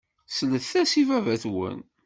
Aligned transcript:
Slet-as 0.35 0.91
i 1.01 1.03
baba-twen. 1.09 1.79